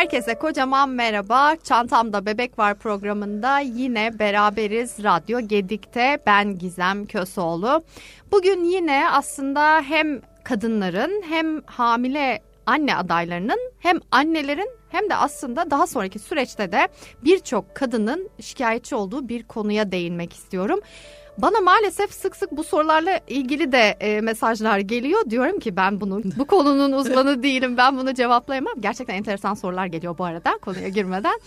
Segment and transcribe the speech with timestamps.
[0.00, 1.56] Herkese kocaman merhaba.
[1.64, 6.18] Çantamda Bebek Var programında yine beraberiz Radyo Gedik'te.
[6.26, 7.82] Ben Gizem Kösoğlu.
[8.32, 15.86] Bugün yine aslında hem kadınların hem hamile anne adaylarının hem annelerin hem de aslında daha
[15.86, 16.88] sonraki süreçte de
[17.24, 20.80] birçok kadının şikayetçi olduğu bir konuya değinmek istiyorum.
[21.38, 25.30] Bana maalesef sık sık bu sorularla ilgili de e, mesajlar geliyor.
[25.30, 27.76] Diyorum ki ben bunu bu konunun uzmanı değilim.
[27.76, 28.72] Ben bunu cevaplayamam.
[28.80, 31.40] Gerçekten enteresan sorular geliyor bu arada konuya girmeden.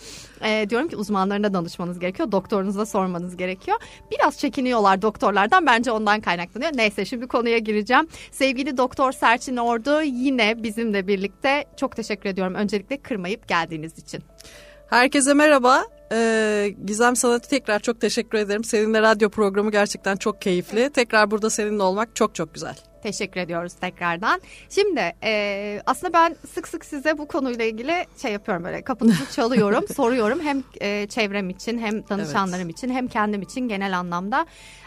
[0.44, 2.32] E, diyorum ki uzmanlarına danışmanız gerekiyor.
[2.32, 3.76] Doktorunuza sormanız gerekiyor.
[4.10, 5.66] Biraz çekiniyorlar doktorlardan.
[5.66, 6.70] Bence ondan kaynaklanıyor.
[6.74, 8.08] Neyse şimdi konuya gireceğim.
[8.30, 11.64] Sevgili Doktor Serçin Ordu yine bizimle birlikte.
[11.76, 12.54] Çok teşekkür ediyorum.
[12.54, 14.22] Öncelikle kırmayıp geldiğiniz için.
[14.90, 15.84] Herkese merhaba.
[16.12, 18.64] Ee, Gizem sana tekrar çok teşekkür ederim.
[18.64, 20.90] Seninle radyo programı gerçekten çok keyifli.
[20.90, 22.76] Tekrar burada seninle olmak çok çok güzel.
[23.02, 24.40] Teşekkür ediyoruz tekrardan.
[24.70, 29.88] Şimdi e, aslında ben sık sık size bu konuyla ilgili şey yapıyorum böyle kapınızı çalıyorum,
[29.88, 30.40] soruyorum.
[30.40, 32.78] Hem e, çevrem için hem danışanlarım evet.
[32.78, 34.46] için hem kendim için genel anlamda.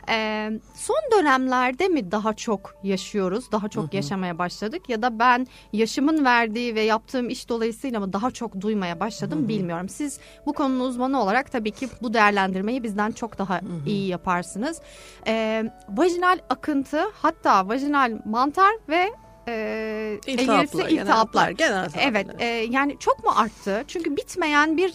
[0.10, 3.96] E, son dönemlerde mi daha çok yaşıyoruz, daha çok hı hı.
[3.96, 9.00] yaşamaya başladık ya da ben yaşımın verdiği ve yaptığım iş dolayısıyla mı daha çok duymaya
[9.00, 9.48] başladım hı hı.
[9.48, 9.90] bilmiyorum.
[9.90, 13.90] Siz bu konunun uzmanı olarak tabii ki bu değerlendirmeyi bizden çok daha hı hı.
[13.90, 14.82] iyi yaparsınız.
[15.28, 19.10] E, vajinal akıntı hatta vajinal mantar ve
[19.48, 21.52] e, iltihaplar, iltihaplar.
[21.52, 23.84] Genel evet e, yani çok mu arttı?
[23.88, 24.94] Çünkü bitmeyen bir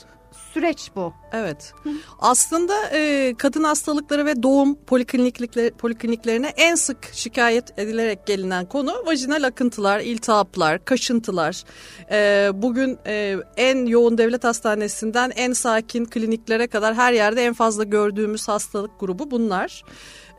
[0.55, 1.12] süreç bu.
[1.33, 1.75] Evet.
[2.19, 9.42] Aslında e, kadın hastalıkları ve doğum poliklinikler, polikliniklerine en sık şikayet edilerek gelinen konu vajinal
[9.42, 11.64] akıntılar, iltihaplar, kaşıntılar.
[12.11, 17.84] E, bugün e, en yoğun devlet hastanesinden en sakin kliniklere kadar her yerde en fazla
[17.84, 19.83] gördüğümüz hastalık grubu bunlar.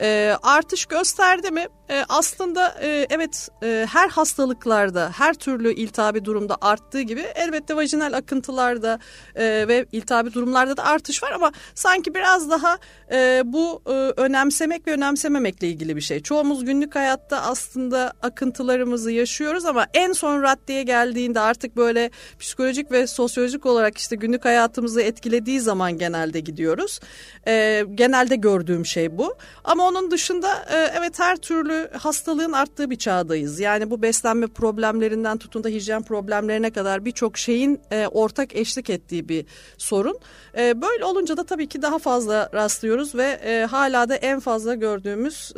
[0.03, 1.67] E, artış gösterdi mi?
[1.89, 8.13] E, aslında e, evet e, her hastalıklarda her türlü iltihabi durumda arttığı gibi elbette vajinal
[8.13, 8.99] akıntılarda
[9.35, 12.77] e, ve iltihabi durumlarda da artış var ama sanki biraz daha
[13.11, 13.91] e, bu e,
[14.21, 16.19] önemsemek ve önemsememekle ilgili bir şey.
[16.19, 23.07] Çoğumuz günlük hayatta aslında akıntılarımızı yaşıyoruz ama en son raddeye geldiğinde artık böyle psikolojik ve
[23.07, 26.99] sosyolojik olarak işte günlük hayatımızı etkilediği zaman genelde gidiyoruz.
[27.47, 29.35] E, genelde gördüğüm şey bu.
[29.63, 33.59] Ama onun dışında e, evet her türlü hastalığın arttığı bir çağdayız.
[33.59, 39.29] Yani bu beslenme problemlerinden tutun da hijyen problemlerine kadar birçok şeyin e, ortak eşlik ettiği
[39.29, 39.45] bir
[39.77, 40.19] sorun.
[40.57, 45.53] E, böyle olunca da tabii ki daha fazla rastlıyoruz ve hala da en fazla gördüğümüz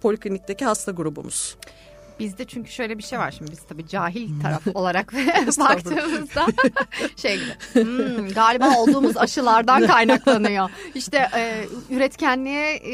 [0.00, 1.56] poliklinikteki hasta grubumuz.
[2.24, 5.12] Bizde çünkü şöyle bir şey var şimdi biz tabii cahil taraf olarak
[5.60, 6.46] baktığımızda
[7.16, 10.70] şey gibi hmm, galiba olduğumuz aşılardan kaynaklanıyor.
[10.94, 12.92] İşte e, üretkenliğe e,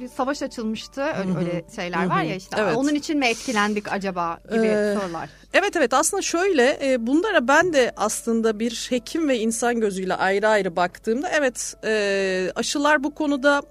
[0.00, 2.76] bir savaş açılmıştı öyle, öyle şeyler var ya işte evet.
[2.76, 5.30] onun için mi etkilendik acaba gibi ee, sorular.
[5.52, 10.48] Evet evet aslında şöyle e, bunlara ben de aslında bir hekim ve insan gözüyle ayrı
[10.48, 13.62] ayrı baktığımda evet e, aşılar bu konuda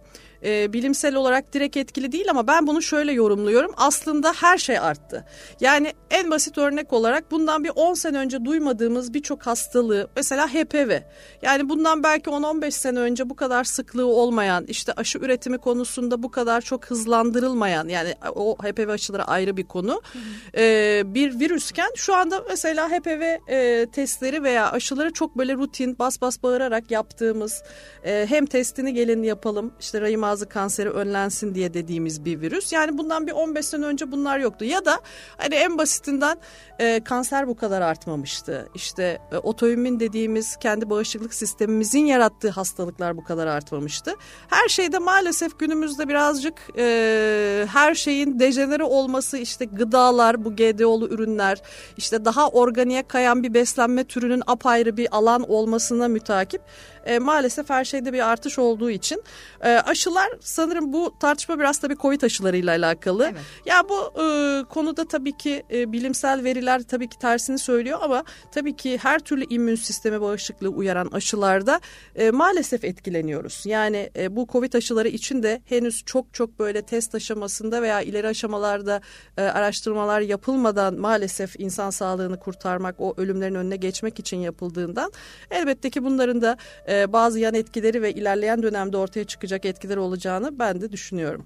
[0.43, 3.71] e, bilimsel olarak direkt etkili değil ama ben bunu şöyle yorumluyorum.
[3.77, 5.25] Aslında her şey arttı.
[5.61, 10.99] Yani en basit örnek olarak bundan bir 10 sene önce duymadığımız birçok hastalığı mesela HPV.
[11.41, 16.31] Yani bundan belki 10-15 sene önce bu kadar sıklığı olmayan işte aşı üretimi konusunda bu
[16.31, 20.01] kadar çok hızlandırılmayan yani o HPV aşıları ayrı bir konu.
[20.57, 26.21] E, bir virüsken şu anda mesela HPV e, testleri veya aşıları çok böyle rutin bas
[26.21, 27.63] bas bağırarak yaptığımız
[28.03, 32.73] e, hem testini gelin yapalım işte rahim ağzı kanseri önlensin diye dediğimiz bir virüs.
[32.73, 34.65] Yani bundan bir 15 sene önce bunlar yoktu.
[34.65, 34.99] Ya da
[35.37, 36.37] hani en basitinden
[36.79, 38.69] e, kanser bu kadar artmamıştı.
[38.75, 44.11] İşte e, otoimmün dediğimiz kendi bağışıklık sistemimizin yarattığı hastalıklar bu kadar artmamıştı.
[44.47, 51.61] Her şeyde maalesef günümüzde birazcık e, her şeyin dejenere olması işte gıdalar, bu GDO'lu ürünler,
[51.97, 56.61] işte daha organiye kayan bir beslenme türünün apayrı bir alan olmasına mütakip
[57.05, 59.23] e, maalesef her şeyde bir artış olduğu için
[59.61, 63.23] e, aşılar sanırım bu tartışma biraz tabii Covid aşılarıyla alakalı.
[63.31, 63.41] Evet.
[63.65, 68.75] Ya bu e, konuda tabii ki e, bilimsel veriler tabii ki tersini söylüyor ama tabii
[68.75, 71.79] ki her türlü immün sisteme bağışıklığı uyaran aşılarda
[72.15, 73.63] e, maalesef etkileniyoruz.
[73.65, 78.27] Yani e, bu Covid aşıları için de henüz çok çok böyle test aşamasında veya ileri
[78.27, 79.01] aşamalarda
[79.37, 85.11] e, araştırmalar yapılmadan maalesef insan sağlığını kurtarmak, o ölümlerin önüne geçmek için yapıldığından
[85.51, 86.57] elbette ki bunların da
[86.87, 91.45] e, bazı yan etkileri ve ilerleyen dönemde ortaya çıkacak etkileri olacağını ben de düşünüyorum.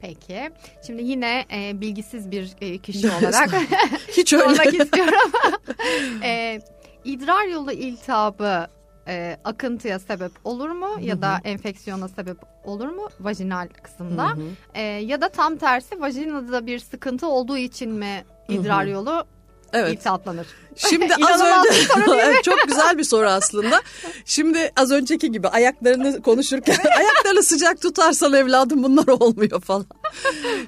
[0.00, 0.50] Peki.
[0.86, 3.50] Şimdi yine e, bilgisiz bir e, kişi olarak
[4.08, 4.44] hiç öyle.
[4.44, 5.30] sormak istiyorum.
[6.22, 6.60] e,
[7.04, 8.66] idrar yolu iltihabı
[9.08, 11.04] e, akıntıya sebep olur mu Hı-hı.
[11.04, 14.28] ya da enfeksiyona sebep olur mu vajinal kısımda?
[14.74, 18.92] E, ya da tam tersi vajinada bir sıkıntı olduğu için mi idrar Hı-hı.
[18.92, 19.26] yolu
[19.72, 19.94] evet.
[19.94, 20.46] iltihaplanır?
[20.76, 23.82] Şimdi az önce çok güzel bir soru aslında.
[24.24, 29.86] Şimdi az önceki gibi ayaklarını konuşurken ayaklarını sıcak tutarsan evladım bunlar olmuyor falan.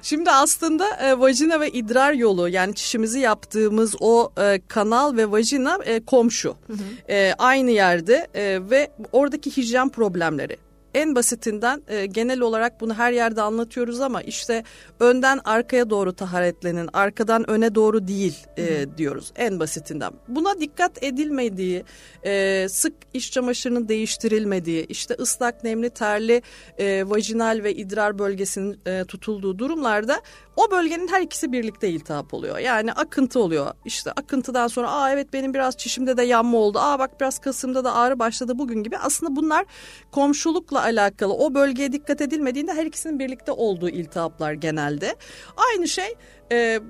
[0.03, 5.79] Şimdi aslında e, vajina ve idrar yolu yani çişimizi yaptığımız o e, kanal ve vajina
[5.85, 6.57] e, komşu.
[6.67, 7.13] Hı hı.
[7.13, 10.57] E, aynı yerde e, ve oradaki hijyen problemleri
[10.95, 14.65] en basitinden e, genel olarak bunu her yerde anlatıyoruz ama işte
[15.01, 20.13] önden arkaya doğru taharetlenin, arkadan öne doğru değil e, diyoruz en basitinden.
[20.29, 21.85] Buna dikkat edilmediği,
[22.25, 26.43] e, sık iş çamaşırının değiştirilmediği, işte ıslak, nemli, terli,
[26.79, 30.21] e, vajinal ve idrar bölgesinin e, tutulduğu durumlarda
[30.57, 32.59] o bölgenin her ikisi birlikte iltihap oluyor.
[32.59, 33.73] Yani akıntı oluyor.
[33.85, 36.79] İşte akıntıdan sonra aa evet benim biraz çişimde de yanma oldu.
[36.79, 38.99] Aa bak biraz kasımda da ağrı başladı bugün gibi.
[38.99, 39.65] Aslında bunlar
[40.13, 41.35] komşulukla alakalı.
[41.35, 45.15] O bölgeye dikkat edilmediğinde her ikisinin birlikte olduğu iltihaplar genelde.
[45.57, 46.15] Aynı şey
[46.53, 46.81] e,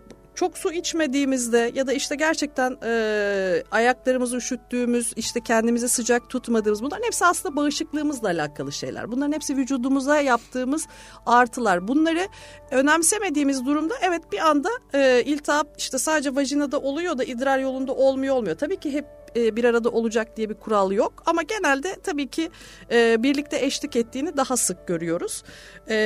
[0.41, 7.05] çok su içmediğimizde ya da işte gerçekten e, ayaklarımızı üşüttüğümüz işte kendimizi sıcak tutmadığımız bunların
[7.05, 9.13] hepsi aslında bağışıklığımızla alakalı şeyler.
[9.13, 10.87] Bunların hepsi vücudumuza yaptığımız
[11.27, 11.89] artılar.
[11.89, 12.29] Bunları
[12.71, 18.35] önemsemediğimiz durumda evet bir anda e, iltihap işte sadece vajinada oluyor da idrar yolunda olmuyor
[18.35, 18.59] olmuyor.
[18.59, 19.07] Tabii ki hep
[19.37, 21.23] e, bir arada olacak diye bir kural yok.
[21.27, 22.51] Ama genelde tabii ki
[22.91, 25.43] e, birlikte eşlik ettiğini daha sık görüyoruz.
[25.89, 25.97] E,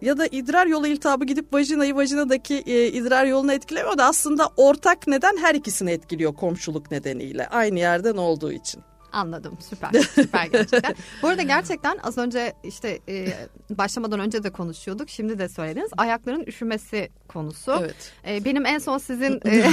[0.00, 5.06] ya da idrar yolu iltihabı gidip vajinayı vajinadaki e, idrar yolunu etkilemiyor da aslında ortak
[5.06, 7.48] neden her ikisini etkiliyor komşuluk nedeniyle.
[7.48, 8.82] Aynı yerden olduğu için.
[9.12, 10.94] Anladım süper süper gerçekten.
[11.22, 13.26] Bu arada gerçekten az önce işte e,
[13.70, 17.72] başlamadan önce de konuşuyorduk şimdi de söylediniz ayakların üşümesi konusu.
[17.80, 18.12] Evet.
[18.28, 19.64] E, benim en son sizin e,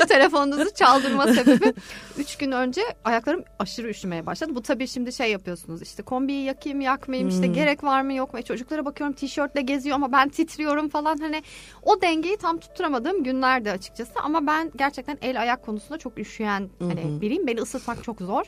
[0.08, 1.74] telefonunuzu çaldırma sebebi
[2.18, 4.54] üç gün önce ayaklarım aşırı üşümeye başladı.
[4.54, 7.36] Bu tabii şimdi şey yapıyorsunuz işte kombiyi yakayım yakmayayım hmm.
[7.36, 8.38] işte gerek var mı yok mu?
[8.38, 11.42] E, çocuklara bakıyorum tişörtle geziyor ama ben titriyorum falan hani
[11.82, 17.20] o dengeyi tam tutturamadığım günlerdi açıkçası ama ben gerçekten el ayak konusunda çok üşüyen hani
[17.20, 17.46] biriyim.
[17.46, 18.44] Beni ısıtmak çok zor.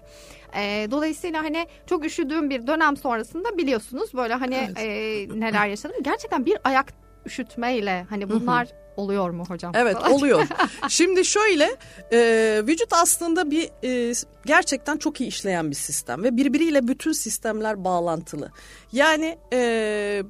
[0.57, 4.79] E, dolayısıyla hani çok üşüdüğüm bir dönem sonrasında biliyorsunuz böyle hani evet.
[4.79, 5.97] e, neler yaşadım.
[6.03, 9.73] Gerçekten bir ayak üşütmeyle hani bunlar oluyor mu hocam?
[9.75, 10.47] Evet oluyor.
[10.89, 11.77] Şimdi şöyle
[12.13, 12.19] e,
[12.67, 14.15] vücut aslında bir e,
[14.47, 18.51] gerçekten çok iyi işleyen bir sistem ve birbiriyle bütün sistemler bağlantılı.
[18.93, 20.23] Yani e,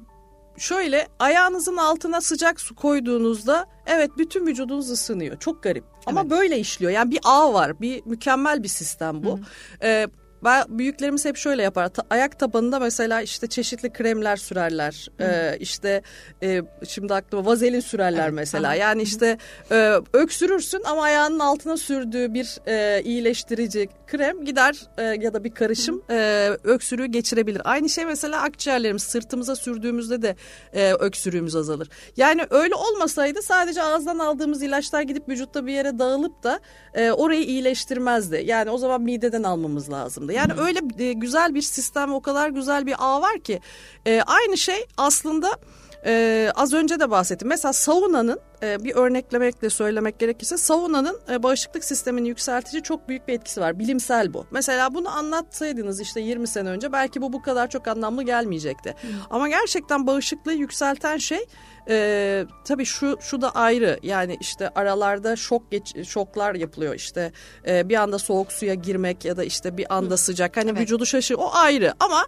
[0.57, 5.39] şöyle ayağınızın altına sıcak su koyduğunuzda evet bütün vücudunuz ısınıyor.
[5.39, 5.83] Çok garip.
[6.05, 6.31] Ama evet.
[6.31, 6.91] böyle işliyor.
[6.91, 7.81] Yani bir ağ var.
[7.81, 9.37] Bir mükemmel bir sistem bu.
[9.37, 9.41] Hı.
[9.83, 10.07] Ee,
[10.43, 11.89] ben büyüklerimiz hep şöyle yapar.
[11.89, 15.07] Ta, ayak tabanında mesela işte çeşitli kremler sürerler.
[15.19, 16.01] Ee, işte
[16.43, 18.63] e, şimdi aklıma vazelin sürerler evet, mesela.
[18.63, 18.79] Tamam.
[18.79, 19.37] Yani işte
[19.71, 25.51] e, öksürürsün ama ayağının altına sürdüğü bir e, iyileştirici krem gider e, ya da bir
[25.51, 27.61] karışım e, öksürüğü geçirebilir.
[27.65, 30.35] Aynı şey mesela akciğerlerimiz sırtımıza sürdüğümüzde de
[30.73, 31.89] e, öksürüğümüz azalır.
[32.17, 36.59] Yani öyle olmasaydı sadece ağızdan aldığımız ilaçlar gidip vücutta bir yere dağılıp da
[36.93, 38.43] e, orayı iyileştirmezdi.
[38.45, 39.89] Yani o zaman mideden almamız
[40.27, 40.33] lazımdı.
[40.33, 40.67] Yani hmm.
[40.67, 43.59] öyle e, güzel bir sistem, o kadar güzel bir ağ var ki
[44.05, 45.57] e, aynı şey aslında
[46.05, 47.47] ee, az önce de bahsettim.
[47.47, 53.33] Mesela saunanın e, bir örneklemekle söylemek gerekirse saunanın e, bağışıklık sistemini yükseltici çok büyük bir
[53.33, 53.79] etkisi var.
[53.79, 54.45] Bilimsel bu.
[54.51, 58.89] Mesela bunu anlatsaydınız işte 20 sene önce belki bu bu kadar çok anlamlı gelmeyecekti.
[58.89, 59.07] Hı.
[59.29, 61.45] Ama gerçekten bağışıklığı yükselten şey
[61.89, 63.99] e, tabii şu şu da ayrı.
[64.03, 67.31] Yani işte aralarda şok geç, şoklar yapılıyor işte
[67.67, 70.57] e, bir anda soğuk suya girmek ya da işte bir anda sıcak.
[70.57, 70.81] Hani evet.
[70.81, 72.25] vücudu şaşır o ayrı ama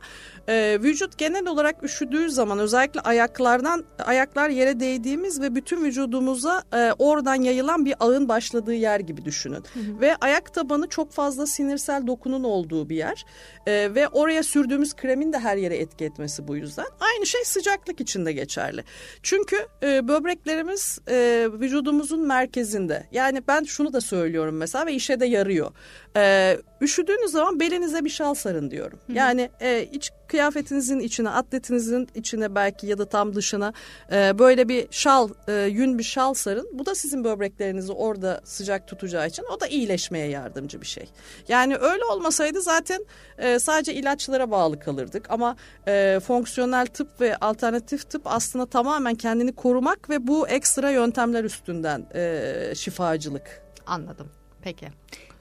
[0.47, 5.85] e, vücut genel olarak üşüdüğü zaman özellikle ayaklardan ayaklar yere değdiğimiz ve bütün
[6.19, 9.63] vücudumuza e, oradan yayılan bir ağın başladığı yer gibi düşünün.
[9.73, 10.01] Hı hı.
[10.01, 13.25] Ve ayak tabanı çok fazla sinirsel dokunun olduğu bir yer.
[13.67, 16.85] E, ve oraya sürdüğümüz kremin de her yere etki etmesi bu yüzden.
[16.99, 18.83] Aynı şey sıcaklık için de geçerli.
[19.23, 23.07] Çünkü e, böbreklerimiz e, vücudumuzun merkezinde.
[23.11, 25.71] Yani ben şunu da söylüyorum mesela ve işe de yarıyor.
[26.17, 28.99] E, üşüdüğünüz zaman belinize bir şal sarın diyorum.
[29.07, 29.17] Hı hı.
[29.17, 33.73] Yani e, iç kıyafetinizin içine, atletinizin içine belki ya da tam dışına
[34.11, 36.69] e, böyle bir şal, e, yün bir şal sarın.
[36.73, 41.09] Bu da sizin böbreklerinizi orada sıcak tutacağı için o da iyileşmeye yardımcı bir şey.
[41.47, 43.05] Yani öyle olmasaydı zaten
[43.37, 45.25] e, sadece ilaçlara bağlı kalırdık.
[45.29, 45.55] Ama
[45.87, 52.05] e, fonksiyonel tıp ve alternatif tıp aslında tamamen kendini korumak ve bu ekstra yöntemler üstünden
[52.15, 53.61] e, şifacılık.
[53.85, 54.27] Anladım.
[54.61, 54.87] Peki.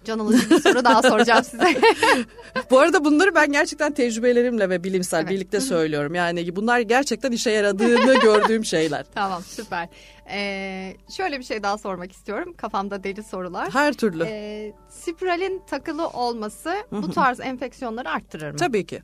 [0.08, 1.80] Can alıcı bir soru daha soracağım size.
[2.70, 5.30] Bu arada bunları ben gerçekten tecrübelerimle ve bilimsel evet.
[5.30, 6.14] birlikte söylüyorum.
[6.14, 9.06] Yani bunlar gerçekten işe yaradığını gördüğüm şeyler.
[9.14, 9.88] Tamam süper.
[10.30, 12.54] Ee, şöyle bir şey daha sormak istiyorum.
[12.56, 13.74] Kafamda deli sorular.
[13.74, 14.24] Her türlü.
[14.28, 18.56] Ee, spiralin takılı olması bu tarz enfeksiyonları arttırır mı?
[18.56, 19.02] Tabii ki.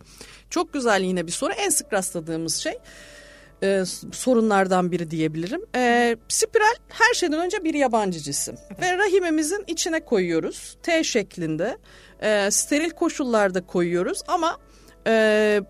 [0.50, 1.52] Çok güzel yine bir soru.
[1.52, 2.74] En sık rastladığımız şey
[3.62, 5.60] e, sorunlardan biri diyebilirim.
[5.76, 11.78] E, spiral her şeyden önce bir yabancı cisim ve rahimimizin içine koyuyoruz T şeklinde
[12.22, 14.58] e, steril koşullarda koyuyoruz ama
[15.06, 15.60] e,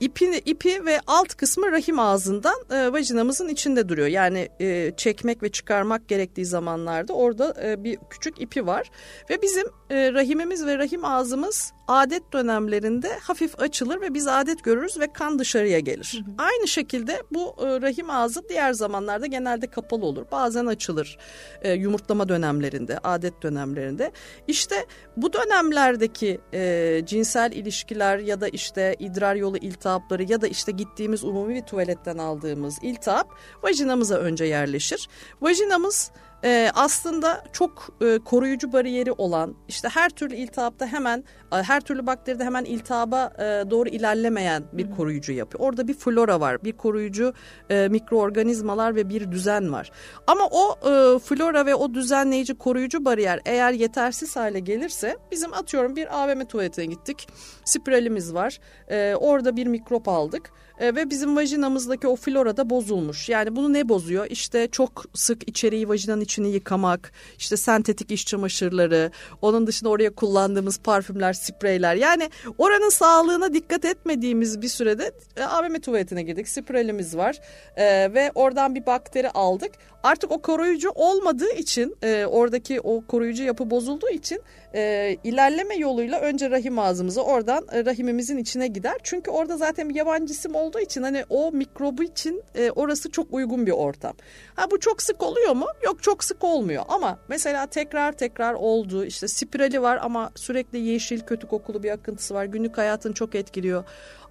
[0.00, 4.08] İpi, ipi ve alt kısmı rahim ağzından e, vajinamızın içinde duruyor.
[4.08, 8.90] Yani e, çekmek ve çıkarmak gerektiği zamanlarda orada e, bir küçük ipi var.
[9.30, 15.00] Ve bizim e, rahimimiz ve rahim ağzımız adet dönemlerinde hafif açılır ve biz adet görürüz
[15.00, 16.24] ve kan dışarıya gelir.
[16.26, 16.34] Hı hı.
[16.38, 20.26] Aynı şekilde bu e, rahim ağzı diğer zamanlarda genelde kapalı olur.
[20.32, 21.18] Bazen açılır
[21.62, 24.12] e, yumurtlama dönemlerinde, adet dönemlerinde.
[24.46, 30.72] İşte bu dönemlerdeki e, cinsel ilişkiler ya da işte idrar yolu iltihapları ya da işte
[30.72, 33.28] gittiğimiz umumi bir tuvaletten aldığımız iltihap
[33.62, 35.08] vajinamıza önce yerleşir.
[35.40, 36.10] Vajinamız
[36.44, 42.44] e, aslında çok e, koruyucu bariyeri olan işte her türlü iltihapta hemen her türlü bakteride
[42.44, 45.64] hemen iltihaba e, doğru ilerlemeyen bir koruyucu yapıyor.
[45.64, 47.32] Orada bir flora var, bir koruyucu
[47.70, 49.90] e, mikroorganizmalar ve bir düzen var.
[50.26, 55.96] Ama o e, flora ve o düzenleyici koruyucu bariyer eğer yetersiz hale gelirse bizim atıyorum
[55.96, 57.28] bir AVM tuvaletine gittik.
[57.64, 58.58] Spiralimiz var.
[58.88, 63.28] E, orada bir mikrop aldık e, ve bizim vajinamızdaki o flora da bozulmuş.
[63.28, 64.26] Yani bunu ne bozuyor?
[64.30, 69.10] İşte çok sık içeriği vajinanın içini yıkamak, işte sentetik iş çamaşırları,
[69.42, 71.94] onun dışında oraya kullandığımız parfümler, spreyler.
[71.94, 76.48] Yani oranın sağlığına dikkat etmediğimiz bir sürede e, AVM tuvaletine girdik.
[76.48, 77.36] Spreyimiz var
[77.76, 79.72] e, ve oradan bir bakteri aldık.
[80.02, 84.42] Artık o koruyucu olmadığı için e, oradaki o koruyucu yapı bozulduğu için
[84.74, 88.96] e, ilerleme yoluyla önce rahim ağzımıza oradan e, rahimimizin içine gider.
[89.02, 93.34] Çünkü orada zaten bir yabancı cisim olduğu için hani o mikrobu için e, orası çok
[93.34, 94.12] uygun bir ortam.
[94.54, 95.66] Ha bu çok sık oluyor mu?
[95.84, 99.04] Yok çok sık olmuyor ama mesela tekrar tekrar oldu.
[99.04, 102.44] İşte spirali var ama sürekli yeşil kötü kokulu bir akıntısı var.
[102.44, 103.84] Günlük hayatını çok etkiliyor.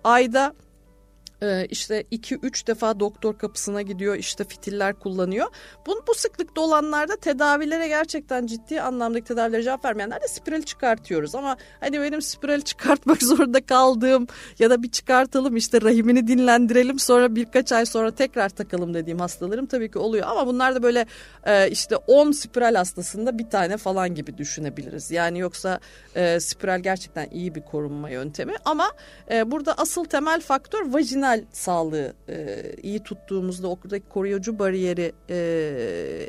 [0.04, 0.54] Ayda
[1.70, 5.48] işte 2-3 defa doktor kapısına gidiyor işte fitiller kullanıyor.
[5.86, 11.36] Bu, bu sıklıkta olanlarda tedavilere gerçekten ciddi anlamdaki tedavilere cevap vermeyenler de spiral çıkartıyoruz.
[11.36, 14.28] Ama hani benim spiral çıkartmak zorunda kaldığım
[14.60, 19.66] ya da bir çıkartalım işte rahimini dinlendirelim sonra birkaç ay sonra tekrar takalım dediğim hastalarım
[19.66, 20.28] tabii ki oluyor.
[20.28, 21.06] Ama bunlar da böyle
[21.46, 25.12] e, işte 10 spiral hastasında bir tane falan gibi düşünebiliriz.
[25.12, 25.80] Yani yoksa
[26.16, 28.92] e, spiral gerçekten iyi bir korunma yöntemi ama
[29.32, 35.38] e, burada asıl temel faktör vajinal genel sağlığı e, iyi tuttuğumuzda oradaki koruyucu bariyeri e,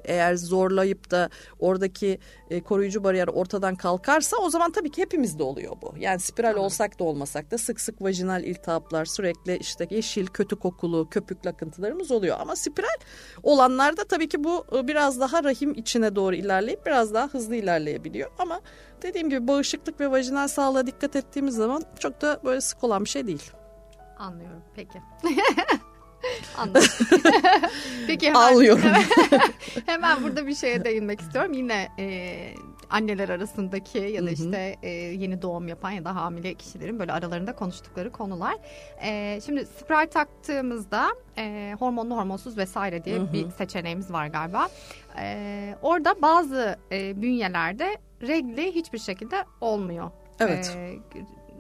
[0.05, 2.19] eğer zorlayıp da oradaki
[2.51, 5.95] e, koruyucu bariyer ortadan kalkarsa o zaman tabii ki hepimizde oluyor bu.
[5.99, 6.65] Yani spiral tamam.
[6.65, 12.11] olsak da olmasak da sık sık vajinal iltihaplar sürekli işte yeşil kötü kokulu köpük akıntılarımız
[12.11, 12.37] oluyor.
[12.41, 12.99] Ama spiral
[13.43, 18.31] olanlarda tabii ki bu e, biraz daha rahim içine doğru ilerleyip biraz daha hızlı ilerleyebiliyor.
[18.39, 18.61] Ama
[19.03, 23.09] dediğim gibi bağışıklık ve vajinal sağlığa dikkat ettiğimiz zaman çok da böyle sık olan bir
[23.09, 23.53] şey değil.
[24.19, 24.63] Anlıyorum.
[24.75, 25.03] Peki.
[26.59, 26.83] Anladım.
[28.07, 28.83] Peki hemen, Anlıyorum.
[29.87, 31.53] hemen burada bir şeye değinmek istiyorum.
[31.53, 32.55] Yine e,
[32.91, 37.55] anneler arasındaki ya da işte e, yeni doğum yapan ya da hamile kişilerin böyle aralarında
[37.55, 38.57] konuştukları konular.
[39.03, 41.09] E, şimdi spiral taktığımızda
[41.39, 43.33] e, hormonlu hormonsuz vesaire diye Hı-hı.
[43.33, 44.69] bir seçeneğimiz var galiba.
[45.19, 50.11] E, orada bazı e, bünyelerde regli hiçbir şekilde olmuyor.
[50.41, 50.77] Evet.
[50.77, 50.95] E,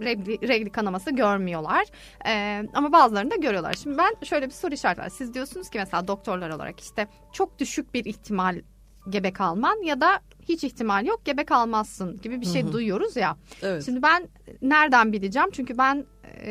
[0.01, 1.87] regli, regli kanaması görmüyorlar.
[2.27, 3.75] E, ama bazılarını da görüyorlar.
[3.83, 5.09] Şimdi ben şöyle bir soru işareti var.
[5.09, 8.61] Siz diyorsunuz ki mesela doktorlar olarak işte çok düşük bir ihtimal
[9.09, 12.73] gebe kalman ya da hiç ihtimal yok gebe kalmazsın gibi bir şey Hı-hı.
[12.73, 13.37] duyuyoruz ya.
[13.63, 13.85] Evet.
[13.85, 14.29] Şimdi ben
[14.63, 15.49] nereden bileceğim?
[15.53, 16.51] Çünkü ben e,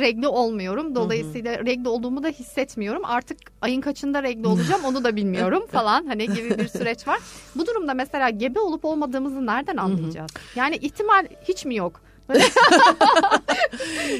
[0.00, 0.94] regli olmuyorum.
[0.94, 1.66] Dolayısıyla Hı-hı.
[1.66, 3.04] regli olduğumu da hissetmiyorum.
[3.04, 7.20] Artık ayın kaçında regli olacağım onu da bilmiyorum falan hani gibi bir süreç var.
[7.56, 10.30] Bu durumda mesela gebe olup olmadığımızı nereden anlayacağız?
[10.34, 10.58] Hı-hı.
[10.58, 12.00] Yani ihtimal hiç mi yok?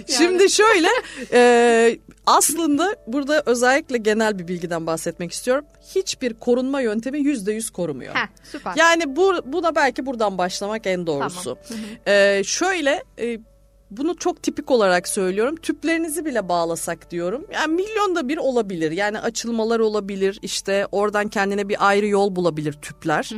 [0.06, 0.88] Şimdi şöyle
[1.32, 5.64] e, aslında burada özellikle genel bir bilgiden bahsetmek istiyorum.
[5.94, 8.14] Hiçbir korunma yöntemi yüzde yüz korumuyor.
[8.14, 8.72] Heh, süper.
[8.76, 11.58] Yani bu, buna belki buradan başlamak en doğrusu.
[11.68, 11.84] Tamam.
[12.06, 13.38] E, şöyle e,
[13.90, 15.56] bunu çok tipik olarak söylüyorum.
[15.56, 17.46] Tüplerinizi bile bağlasak diyorum.
[17.52, 18.90] Yani milyonda bir olabilir.
[18.90, 20.38] Yani açılmalar olabilir.
[20.42, 23.30] İşte oradan kendine bir ayrı yol bulabilir tüpler.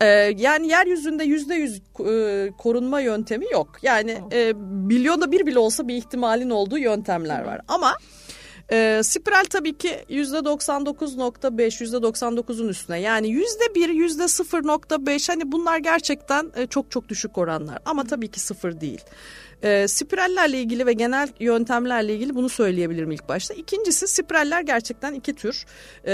[0.00, 0.06] Ee,
[0.36, 3.68] yani yeryüzünde yüzde yüz e, korunma yöntemi yok.
[3.82, 4.52] Yani e,
[4.86, 7.60] milyonda bir bile olsa bir ihtimalin olduğu yöntemler var.
[7.68, 7.96] Ama
[8.72, 15.52] e, spiral tabii ki yüzde 99.5 yüzde 99'un üstüne yani yüzde 1 yüzde 0.5 hani
[15.52, 19.00] bunlar gerçekten e, çok çok düşük oranlar ama tabii ki sıfır değil.
[19.62, 23.54] E, spirallerle ilgili ve genel yöntemlerle ilgili bunu söyleyebilirim ilk başta.
[23.54, 25.64] İkincisi spiraller gerçekten iki tür
[26.04, 26.12] e,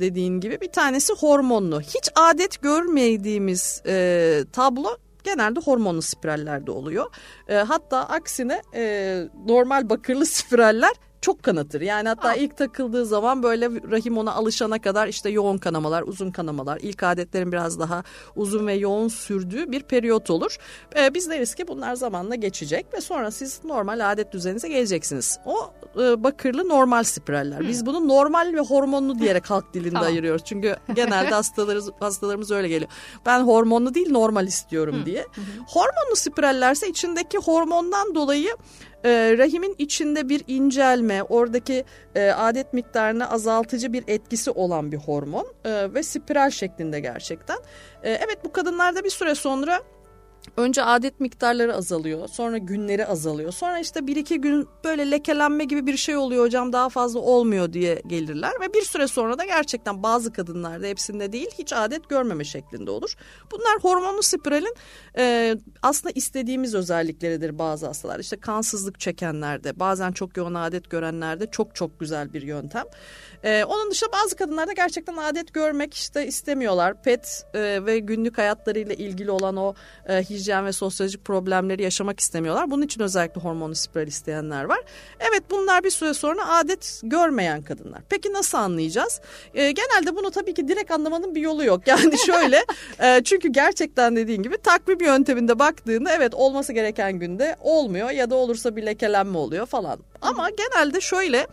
[0.00, 0.60] dediğin gibi.
[0.60, 1.80] Bir tanesi hormonlu.
[1.80, 7.06] Hiç adet görmediğimiz e, tablo genelde hormonlu spirallerde oluyor.
[7.48, 11.80] E, hatta aksine e, normal bakırlı spiraller çok kanatır.
[11.80, 12.34] Yani hatta Aa.
[12.34, 17.52] ilk takıldığı zaman böyle rahim ona alışana kadar işte yoğun kanamalar, uzun kanamalar, ilk adetlerin
[17.52, 18.02] biraz daha
[18.36, 20.56] uzun ve yoğun sürdüğü bir periyot olur.
[20.96, 25.38] Ee, biz deriz ki bunlar zamanla geçecek ve sonra siz normal adet düzeninize geleceksiniz.
[25.46, 27.68] O e, bakırlı normal spiraller.
[27.68, 30.08] Biz bunu normal ve hormonlu diyerek halk dilinde Tamam.
[30.08, 30.42] ayırıyoruz.
[30.44, 32.90] Çünkü genelde hastalarımız, hastalarımız öyle geliyor.
[33.26, 35.26] Ben hormonlu değil normal istiyorum diye.
[35.68, 38.56] Hormonlu spirallerse içindeki hormondan dolayı
[39.04, 45.46] e, rahimin içinde bir incelme, oradaki e, adet miktarını azaltıcı bir etkisi olan bir hormon
[45.64, 47.58] e, ve spiral şeklinde gerçekten.
[48.02, 49.80] E, evet bu kadınlarda bir süre sonra
[50.56, 53.52] önce adet miktarları azalıyor, sonra günleri azalıyor.
[53.52, 57.72] Sonra işte bir iki gün böyle lekelenme gibi bir şey oluyor hocam daha fazla olmuyor
[57.72, 58.52] diye gelirler.
[58.60, 63.14] Ve bir süre sonra da gerçekten bazı kadınlarda hepsinde değil hiç adet görmeme şeklinde olur.
[63.50, 64.74] Bunlar hormonlu spiralin
[65.18, 68.20] e, aslında istediğimiz özellikleridir bazı hastalar.
[68.20, 72.84] İşte kansızlık çekenlerde bazen çok yoğun adet görenlerde çok çok güzel bir yöntem.
[73.42, 77.02] E, onun dışında bazı kadınlarda gerçekten adet görmek işte istemiyorlar.
[77.02, 79.74] Pet e, ve günlük hayatlarıyla ilgili olan o
[80.08, 82.70] e, hijyen ve sosyolojik problemleri yaşamak istemiyorlar.
[82.70, 84.78] Bunun için özellikle hormonlu spiral isteyenler var.
[85.20, 88.02] Evet bunlar bir süre sonra adet görmeyen kadınlar.
[88.08, 89.20] Peki nasıl anlayacağız?
[89.54, 91.82] E, genelde bunu tabii ki direkt anlamanın bir yolu yok.
[91.92, 92.64] Yani şöyle
[93.02, 98.34] e, çünkü gerçekten dediğin gibi takvim yönteminde baktığında evet olması gereken günde olmuyor ya da
[98.34, 99.98] olursa bir lekelenme oluyor falan.
[100.20, 101.46] Ama genelde şöyle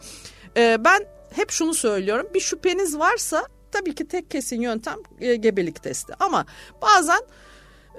[0.57, 5.83] e, ben hep şunu söylüyorum bir şüpheniz varsa tabii ki tek kesin yöntem e, gebelik
[5.83, 6.45] testi ama
[6.81, 7.21] bazen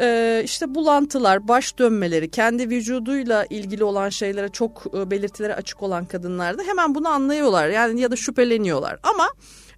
[0.00, 6.04] e, işte bulantılar, baş dönmeleri, kendi vücuduyla ilgili olan şeylere çok e, belirtilere açık olan
[6.04, 7.69] kadınlarda hemen bunu anlıyorlar.
[7.69, 8.99] Yani ya da şüpheleniyorlar.
[9.02, 9.28] Ama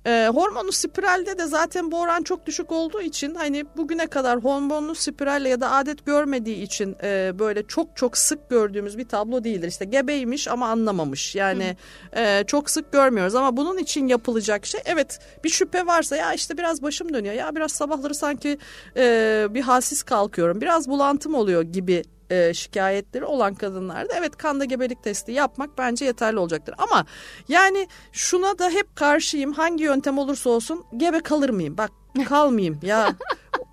[0.06, 4.94] e, hormonlu spiralde de zaten bu oran çok düşük olduğu için hani bugüne kadar hormonlu
[4.94, 9.68] spiralle ya da adet görmediği için e, böyle çok çok sık gördüğümüz bir tablo değildir.
[9.68, 11.76] İşte gebeymiş ama anlamamış yani
[12.16, 16.58] e, çok sık görmüyoruz ama bunun için yapılacak şey evet bir şüphe varsa ya işte
[16.58, 18.58] biraz başım dönüyor ya biraz sabahları sanki
[18.96, 25.02] e, bir halsiz kalkıyorum biraz bulantım oluyor gibi e, şikayetleri olan kadınlarda evet kanda gebelik
[25.02, 26.74] testi yapmak bence yeterli olacaktır.
[26.78, 27.06] Ama
[27.48, 31.78] yani şuna da hep karşıyım hangi yöntem olursa olsun gebe kalır mıyım?
[31.78, 31.90] Bak
[32.28, 33.14] kalmayayım ya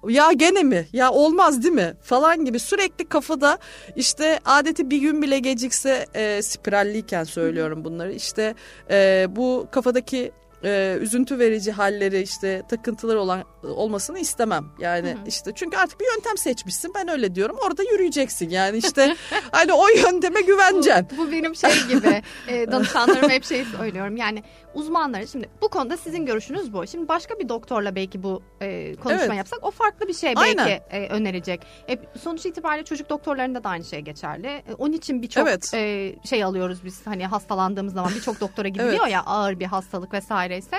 [0.08, 3.58] ya gene mi ya olmaz değil mi falan gibi sürekli kafada
[3.96, 8.56] işte adeti bir gün bile gecikse e, spiralliyken söylüyorum bunları işte
[8.92, 10.32] e, bu kafadaki
[10.64, 14.66] e, üzüntü verici halleri işte takıntıları olan olmasını istemem.
[14.80, 17.58] Yani işte çünkü artık bir yöntem seçmişsin ben öyle diyorum.
[17.66, 19.16] Orada yürüyeceksin yani işte
[19.52, 21.08] hani o yönteme güveneceksin.
[21.18, 24.18] Bu, bu benim şey gibi e, danışanlarıma hep şey söylüyorum.
[24.18, 24.44] Yani
[24.74, 26.88] uzmanları şimdi bu konuda sizin görüşünüz bu.
[26.88, 29.38] Şimdi başka bir doktorla belki bu e, konuşma Evet.
[29.38, 30.58] yapsak o farklı bir şey Aynen.
[30.58, 31.62] belki e, önerecek.
[31.90, 34.48] E, sonuç itibariyle çocuk doktorlarında da aynı şey geçerli.
[34.48, 35.74] E, onun için birçok Evet.
[35.74, 40.49] e, şey alıyoruz biz hani hastalandığımız zaman birçok doktora gidiliyor ya ağır bir hastalık vesaire
[40.58, 40.76] ise.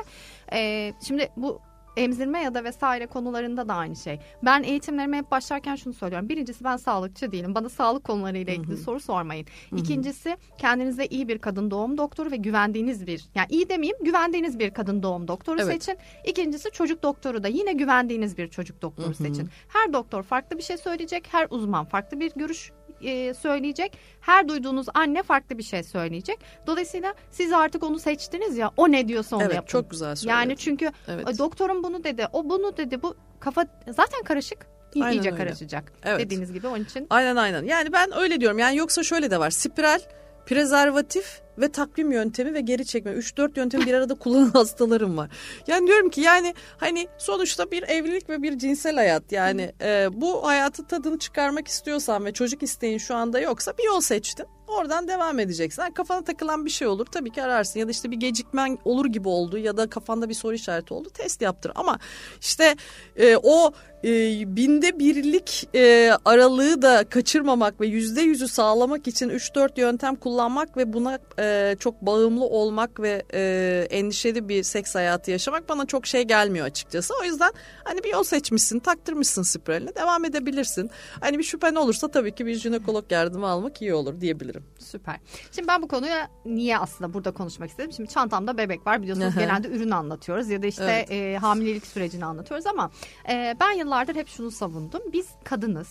[0.53, 1.61] E, şimdi bu
[1.97, 4.19] emzirme ya da vesaire konularında da aynı şey.
[4.43, 6.29] Ben eğitimlerime hep başlarken şunu söylüyorum.
[6.29, 7.55] Birincisi ben sağlıkçı değilim.
[7.55, 9.47] Bana sağlık konularıyla ilgili soru sormayın.
[9.77, 14.71] İkincisi kendinize iyi bir kadın doğum doktoru ve güvendiğiniz bir yani iyi demeyeyim güvendiğiniz bir
[14.71, 15.85] kadın doğum doktoru Evet.
[15.85, 15.99] seçin.
[16.27, 19.49] İkincisi çocuk doktoru da yine güvendiğiniz bir çocuk doktoru seçin.
[19.69, 21.29] Her doktor farklı bir şey söyleyecek.
[21.33, 23.99] Her uzman farklı bir görüş e, söyleyecek.
[24.21, 26.39] Her duyduğunuz anne farklı bir şey söyleyecek.
[26.67, 29.67] Dolayısıyla siz artık onu seçtiniz ya o ne diyorsa onu Evet yapın.
[29.67, 30.39] çok güzel söyledin.
[30.39, 31.29] Yani çünkü Evet.
[31.35, 33.03] e, doktorun bunu dedi, o bunu dedi.
[33.03, 34.67] Bu kafa zaten karışık.
[34.95, 35.45] Aynen iyice öyle.
[35.45, 35.93] karışacak.
[36.05, 36.21] Evet.
[36.21, 37.07] Dediğiniz gibi onun için.
[37.11, 37.65] Aynen aynen.
[37.65, 38.59] Yani ben öyle diyorum.
[38.59, 39.51] Yani yoksa şöyle de var.
[39.51, 40.01] Spiral,
[40.47, 43.13] prezervatif ve takvim yöntemi ve geri çekme.
[43.13, 45.31] 3-4 yöntemi bir arada kullanan hastalarım var.
[45.67, 49.33] Yani diyorum ki yani hani sonuçta bir evlilik ve bir cinsel hayat.
[49.33, 54.01] Yani e, bu hayatı tadını çıkarmak istiyorsan ve çocuk isteğin şu anda yoksa bir yol
[54.01, 54.47] seçtin.
[54.71, 55.83] Oradan devam edeceksin.
[55.83, 59.07] Yani kafana takılan bir şey olur tabii ki ararsın ya da işte bir gecikmen olur
[59.07, 61.73] gibi oldu ya da kafanda bir soru işareti oldu test yaptır.
[61.75, 61.99] Ama
[62.41, 62.77] işte
[63.17, 63.73] e, o
[64.05, 64.11] e,
[64.57, 70.93] binde birlik e, aralığı da kaçırmamak ve yüzde yüzü sağlamak için 3-4 yöntem kullanmak ve
[70.93, 71.45] buna e,
[71.79, 77.15] çok bağımlı olmak ve e, endişeli bir seks hayatı yaşamak bana çok şey gelmiyor açıkçası.
[77.21, 77.53] O yüzden
[77.85, 80.91] hani bir yol seçmişsin, taktırmışsın spiraline devam edebilirsin.
[81.21, 84.65] Hani bir şüphen olursa tabii ki bir jinekolog yardımı almak iyi olur diyebilirim.
[84.79, 85.17] Süper.
[85.53, 87.93] Şimdi ben bu konuya niye aslında burada konuşmak istedim?
[87.93, 91.11] Şimdi çantamda bebek var biliyorsunuz genelde ürün anlatıyoruz ya da işte Evet.
[91.11, 92.91] e, hamilelik sürecini anlatıyoruz ama
[93.31, 95.03] e, ben yıllardır hep şunu savundum.
[95.13, 95.89] Biz kadınız.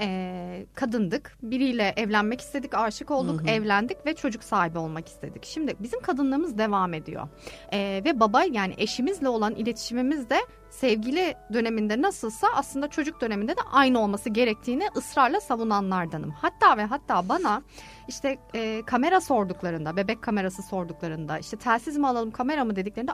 [0.00, 1.38] E, kadındık.
[1.42, 3.50] Biriyle evlenmek istedik, aşık olduk, hı hı.
[3.50, 5.44] evlendik ve çocuk sahibi olmak istedik.
[5.44, 7.28] Şimdi bizim kadınlığımız devam ediyor.
[7.72, 10.38] E, ve baba yani eşimizle olan iletişimimiz de
[10.70, 16.30] sevgili döneminde nasılsa aslında çocuk döneminde de aynı olması gerektiğini ısrarla savunanlardanım.
[16.30, 17.62] Hatta ve hatta bana
[18.08, 23.12] işte e, kamera sorduklarında, bebek kamerası sorduklarında, işte telsiz mi alalım, kamera mı dediklerinde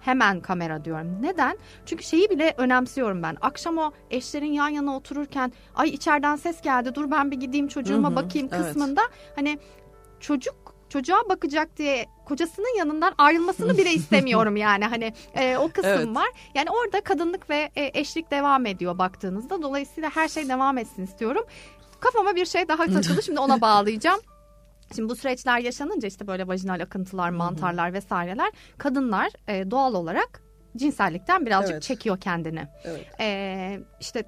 [0.00, 1.22] hemen kamera diyorum.
[1.22, 1.58] Neden?
[1.86, 3.36] Çünkü şeyi bile önemsiyorum ben.
[3.40, 8.08] Akşam o eşlerin yan yana otururken ay içeriden ses geldi dur ben bir gideyim çocuğuma
[8.08, 9.32] hı hı, bakayım kısmında evet.
[9.36, 9.58] hani
[10.20, 16.16] çocuk çocuğa bakacak diye kocasının yanından ayrılmasını bile istemiyorum yani hani e, o kısım evet.
[16.16, 16.28] var.
[16.54, 19.62] Yani orada kadınlık ve e, eşlik devam ediyor baktığınızda.
[19.62, 21.44] Dolayısıyla her şey devam etsin istiyorum.
[22.00, 24.20] Kafama bir şey daha takıldı şimdi ona bağlayacağım.
[24.94, 30.42] Şimdi bu süreçler yaşanınca işte böyle vajinal akıntılar, mantarlar vesaireler kadınlar e, doğal olarak
[30.76, 31.82] cinsellikten birazcık evet.
[31.82, 32.68] çekiyor kendini.
[32.84, 33.06] Evet.
[33.20, 34.24] E, işte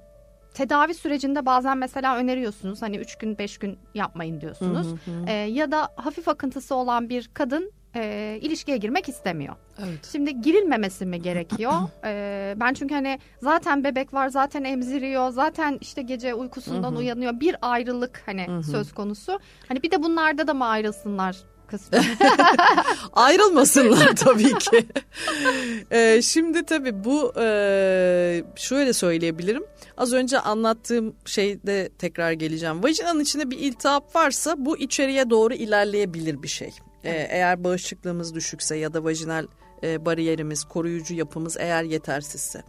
[0.53, 4.87] tedavi sürecinde bazen mesela öneriyorsunuz hani 3 gün 5 gün yapmayın diyorsunuz.
[4.87, 5.25] Hı hı hı.
[5.27, 9.55] E, ya da hafif akıntısı olan bir kadın e, ilişkiye girmek istemiyor.
[9.79, 10.09] Evet.
[10.11, 11.73] Şimdi girilmemesi mi gerekiyor?
[12.03, 16.99] e, ben çünkü hani zaten bebek var, zaten emziriyor, zaten işte gece uykusundan Hı-hı.
[16.99, 17.39] uyanıyor.
[17.39, 18.63] Bir ayrılık hani Hı-hı.
[18.63, 19.39] söz konusu.
[19.67, 21.35] Hani bir de bunlarda da mı ayrılsınlar?
[21.67, 21.99] kısmı.
[23.13, 24.87] Ayrılmasınlar tabii ki.
[25.91, 29.63] ee, şimdi tabii bu e, şöyle söyleyebilirim.
[29.97, 32.83] Az önce anlattığım şeyde tekrar geleceğim.
[32.83, 36.71] Vajinanın içinde bir iltihap varsa bu içeriye doğru ilerleyebilir bir şey.
[37.03, 39.47] Ee, eğer bağışıklığımız düşükse ya da vajinal
[39.83, 42.63] e, bariyerimiz, koruyucu yapımız eğer yetersizse.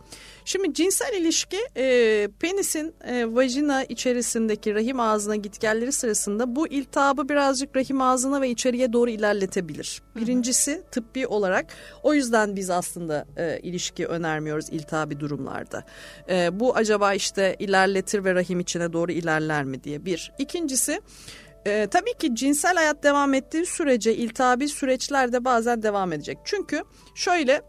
[0.45, 7.77] Şimdi cinsel ilişki e, penisin e, vajina içerisindeki rahim ağzına gitgelleri sırasında bu iltihabı birazcık
[7.77, 10.03] rahim ağzına ve içeriye doğru ilerletebilir.
[10.17, 11.67] Birincisi tıbbi olarak
[12.03, 15.85] o yüzden biz aslında e, ilişki önermiyoruz iltihabi durumlarda.
[16.29, 20.33] E, bu acaba işte ilerletir ve rahim içine doğru ilerler mi diye bir.
[20.39, 21.01] İkincisi
[21.67, 26.39] ee, tabii ki cinsel hayat devam ettiği sürece iltihabi süreçler de bazen devam edecek.
[26.45, 26.83] Çünkü
[27.15, 27.63] şöyle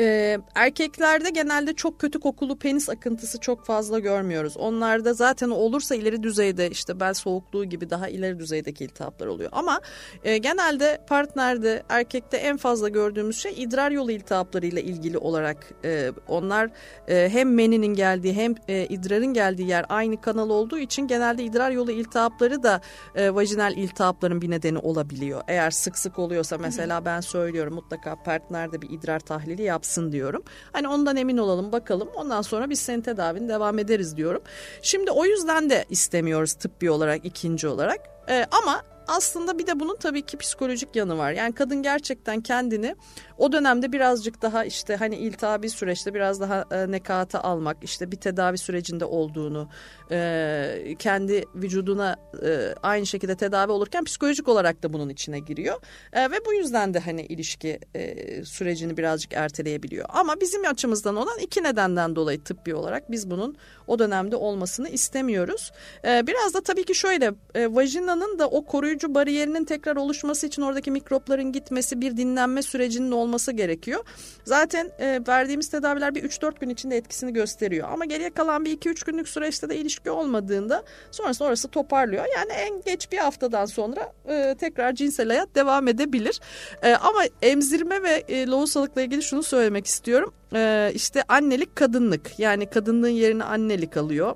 [0.00, 4.56] ee, erkeklerde genelde çok kötü kokulu penis akıntısı çok fazla görmüyoruz.
[4.56, 9.50] Onlarda zaten olursa ileri düzeyde işte bel soğukluğu gibi daha ileri düzeydeki iltihaplar oluyor.
[9.52, 9.80] Ama
[10.24, 16.70] e, genelde partnerde erkekte en fazla gördüğümüz şey idrar yolu iltihaplarıyla ilgili olarak e, onlar
[17.08, 21.70] e, hem meninin geldiği hem e, idrarın geldiği yer aynı kanal olduğu için genelde idrar
[21.70, 22.80] yolu iltihapları da
[23.14, 25.42] e, vajinal iltihapların bir nedeni olabiliyor.
[25.48, 30.42] Eğer sık sık oluyorsa mesela ben söylüyorum mutlaka partnerde bir idrar tahlili yapsın yapsın diyorum.
[30.72, 34.42] Hani ondan emin olalım bakalım ondan sonra biz senin tedavini devam ederiz diyorum.
[34.82, 38.00] Şimdi o yüzden de istemiyoruz tıbbi olarak ikinci olarak.
[38.28, 41.32] Ee, ama aslında bir de bunun tabii ki psikolojik yanı var.
[41.32, 42.96] Yani kadın gerçekten kendini
[43.38, 48.16] o dönemde birazcık daha işte hani iltihabi süreçte biraz daha e, nekata almak, işte bir
[48.16, 49.68] tedavi sürecinde olduğunu,
[50.10, 55.76] e, kendi vücuduna e, aynı şekilde tedavi olurken psikolojik olarak da bunun içine giriyor.
[56.12, 60.06] E, ve bu yüzden de hani ilişki e, sürecini birazcık erteleyebiliyor.
[60.08, 65.72] Ama bizim açımızdan olan iki nedenden dolayı tıbbi olarak biz bunun o dönemde olmasını istemiyoruz.
[66.04, 70.62] E, biraz da tabii ki şöyle e, vajinanın da o koruyucu bariyerinin tekrar oluşması için
[70.62, 74.04] oradaki mikropların gitmesi bir dinlenme sürecinin olması gerekiyor.
[74.44, 77.88] Zaten e, verdiğimiz tedaviler bir 3-4 gün içinde etkisini gösteriyor.
[77.92, 82.24] Ama geriye kalan bir 2-3 günlük süreçte de ilişki olmadığında sonrasında orası toparlıyor.
[82.36, 86.40] Yani en geç bir haftadan sonra e, tekrar cinsel hayat devam edebilir.
[86.82, 90.34] E, ama emzirme ve e, lohusalıkla ilgili şunu söylemek istiyorum.
[90.54, 94.34] E, işte annelik kadınlık yani kadınlığın yerine annelik alıyor.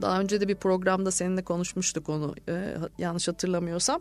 [0.00, 4.00] Daha önce de bir programda seninle konuşmuştuk onu e, yanlış hatırlamıyorsam.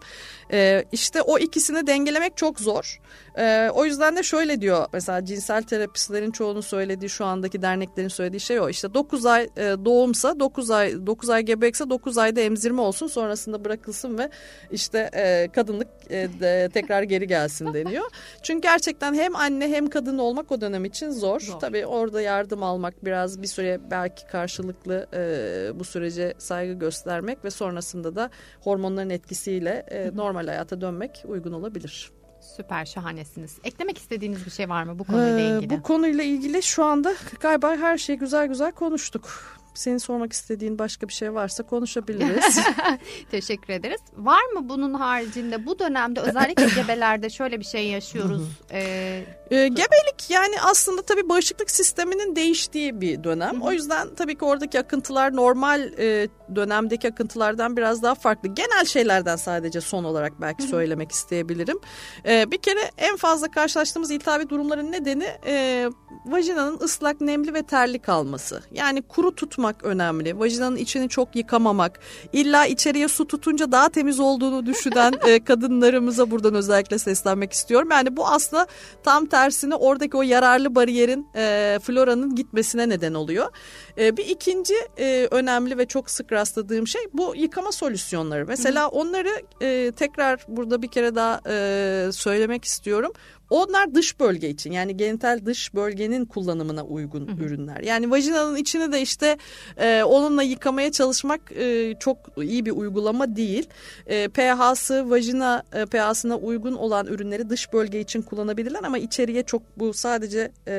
[0.52, 3.02] E, işte o ikisini dengelemek çok zor.
[3.38, 8.39] E, o yüzden de şöyle diyor mesela cinsel terapistlerin çoğunun söylediği şu andaki derneklerin söylediği
[8.39, 8.69] şey o.
[8.69, 13.65] İşte 9 ay e, doğumsa 9 ay 9 ay gebekse 9 ayda emzirme olsun sonrasında
[13.65, 14.30] bırakılsın ve
[14.71, 18.06] işte e, kadınlık e, de, tekrar geri gelsin deniyor.
[18.43, 21.39] Çünkü gerçekten hem anne hem kadın olmak o dönem için zor.
[21.39, 21.60] zor.
[21.60, 27.50] Tabii orada yardım almak biraz bir süre belki karşılıklı e, bu sürece saygı göstermek ve
[27.50, 28.30] sonrasında da
[28.62, 32.12] hormonların etkisiyle e, normal hayata dönmek uygun olabilir.
[32.42, 33.58] Süper şahanesiniz.
[33.63, 35.70] Eklemek istediğiniz bir şey var mı bu konuyla ee, ilgili?
[35.70, 39.30] Bu konuyla ilgili şu anda galiba her şeyi güzel güzel konuştuk.
[39.73, 42.60] Senin sormak istediğin başka bir şey varsa konuşabiliriz.
[43.32, 44.01] Teşekkür ederiz.
[44.17, 48.41] Var mı bunun haricinde bu dönemde özellikle gebelerde şöyle bir şey yaşıyoruz?
[48.71, 53.62] ee, e, gebelik yani aslında tabii bağışıklık sisteminin değiştiği bir dönem.
[53.62, 58.49] O yüzden tabii ki oradaki akıntılar normal e, dönemdeki akıntılardan biraz daha farklı.
[58.49, 61.79] Genel şeylerden sadece son olarak belki söylemek isteyebilirim.
[62.25, 65.86] E, bir kere en fazla karşılaştığımız iltihabi durumların nedeni e,
[66.25, 68.63] vajinanın ıslak, nemli ve terli kalması.
[68.71, 70.39] Yani kuru tutma çalışmak önemli.
[70.39, 71.99] Vajinanın içini çok yıkamamak.
[72.34, 77.89] İlla içeriye su tutunca daha temiz olduğunu düşünen e, kadınlarımıza buradan özellikle seslenmek istiyorum.
[77.91, 78.67] Yani bu aslında
[79.03, 83.51] tam tersine oradaki o yararlı bariyerin e, floranın gitmesine neden oluyor.
[83.97, 88.45] E, bir ikinci e, önemli ve çok sık rastladığım şey bu yıkama solüsyonları.
[88.47, 89.29] Mesela onları
[89.62, 93.12] e, tekrar burada bir kere daha e, söylemek istiyorum.
[93.49, 97.43] Onlar dış bölge için yani genital dış bölgenin kullanımına uygun hı hı.
[97.43, 97.81] ürünler.
[97.81, 99.38] Yani vajinanın içini de işte
[99.77, 103.67] e, onunla yıkamaya çalışmak e, çok iyi bir uygulama değil.
[104.07, 109.62] E, pH'sı vajina e, pH'sına uygun olan ürünleri dış bölge için kullanabilirler ama içeriye çok
[109.77, 110.73] bu sadece e,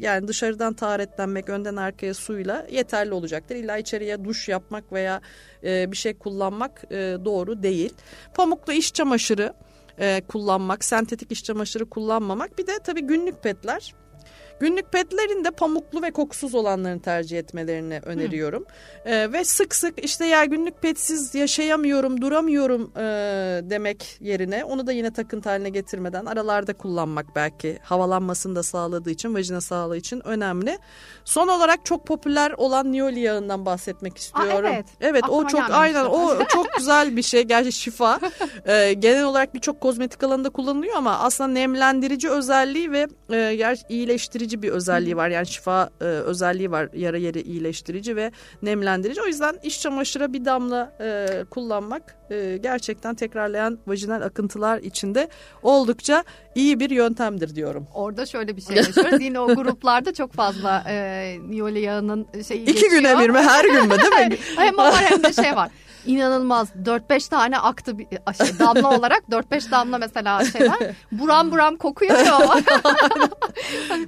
[0.00, 3.56] yani dışarıdan taharetlenmek önden arkaya suyla yeterli olacaktır.
[3.56, 5.20] İlla içeriye duş yapmak veya
[5.64, 7.94] e, bir şey kullanmak e, doğru değil.
[8.34, 9.54] Pamuklu iş çamaşırı
[9.98, 12.58] e, kullanmak, sentetik iş çamaşırı kullanmamak.
[12.58, 13.94] Bir de tabii günlük petler.
[14.60, 18.64] Günlük petlerin de pamuklu ve kokusuz olanlarını tercih etmelerini öneriyorum.
[19.04, 23.00] Ee, ve sık sık işte ya günlük petsiz yaşayamıyorum, duramıyorum e,
[23.70, 29.34] demek yerine onu da yine takıntı haline getirmeden aralarda kullanmak belki havalanmasını da sağladığı için,
[29.34, 30.78] vajina sağlığı için önemli.
[31.24, 34.66] Son olarak çok popüler olan niyoli yağından bahsetmek istiyorum.
[34.66, 34.86] Aa, evet.
[35.00, 37.42] Evet o çok aynen o çok güzel bir şey.
[37.42, 38.20] Gerçi şifa.
[38.66, 44.62] Ee, genel olarak birçok kozmetik alanında kullanılıyor ama aslında nemlendirici özelliği ve e, iyileştirici iyileştirici
[44.62, 45.28] bir özelliği var.
[45.28, 46.88] Yani şifa e, özelliği var.
[46.92, 49.22] Yara yeri iyileştirici ve nemlendirici.
[49.22, 55.28] O yüzden iş çamaşırı bir damla e, kullanmak e, gerçekten tekrarlayan vajinal akıntılar içinde
[55.62, 57.86] oldukça iyi bir yöntemdir diyorum.
[57.94, 59.20] Orada şöyle bir şey yaşıyoruz.
[59.20, 62.92] Yine o gruplarda çok fazla e, niyoli yağının şeyi İki geçiyor.
[62.92, 64.36] güne bir mi her gün mü değil mi?
[64.56, 65.70] hem var hem de şey var
[66.06, 72.14] inanılmaz 4-5 tane aktı bir şey, damla olarak 4-5 damla mesela şeyler buram buram kokuyor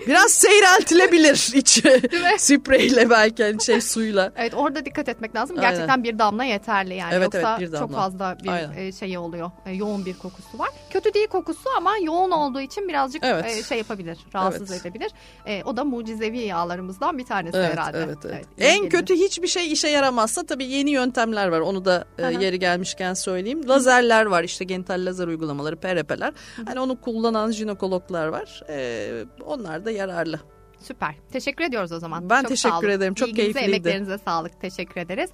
[0.07, 2.03] Biraz seyreltilebilir içi
[2.39, 4.33] spreyle belki hani şey suyla.
[4.37, 5.57] Evet orada dikkat etmek lazım.
[5.61, 6.05] Gerçekten Aynen.
[6.05, 7.15] bir damla yeterli yani.
[7.15, 7.87] Evet, Yoksa evet, bir damla.
[7.87, 8.91] çok fazla bir Aynen.
[8.91, 9.51] şey oluyor.
[9.67, 10.69] E, yoğun bir kokusu var.
[10.91, 13.47] Kötü değil kokusu ama yoğun olduğu için birazcık evet.
[13.47, 14.19] E, şey yapabilir.
[14.35, 14.87] Rahatsız evet.
[14.87, 15.13] edebilir.
[15.47, 17.99] E, o da mucizevi yağlarımızdan bir tanesi evet, herhalde.
[17.99, 18.47] Evet, evet.
[18.59, 21.61] evet en kötü hiçbir şey işe yaramazsa tabii yeni yöntemler var.
[21.61, 23.69] Onu da e, yeri gelmişken söyleyeyim.
[23.69, 26.33] Lazerler var işte genital lazer uygulamaları, PRP'ler.
[26.67, 28.63] Hani onu kullanan jinekologlar var.
[28.69, 30.41] E, onlar da yararlı.
[30.81, 31.15] Süper.
[31.33, 32.31] Teşekkür ediyoruz o zaman.
[32.31, 33.15] Ben çok teşekkür ederim.
[33.15, 33.77] Çok İlginize, keyifliydi.
[33.77, 34.61] emeklerinize sağlık.
[34.61, 35.31] Teşekkür ederiz.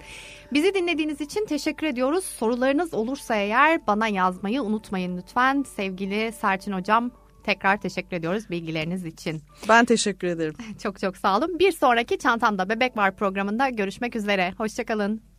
[0.53, 2.25] Bizi dinlediğiniz için teşekkür ediyoruz.
[2.25, 5.65] Sorularınız olursa eğer bana yazmayı unutmayın lütfen.
[5.77, 7.11] Sevgili Serçin Hocam
[7.45, 9.43] Tekrar teşekkür ediyoruz bilgileriniz için.
[9.69, 10.55] Ben teşekkür ederim.
[10.83, 11.59] çok çok sağ olun.
[11.59, 14.55] Bir sonraki Çantamda Bebek Var programında görüşmek üzere.
[14.59, 15.32] Hoşçakalın.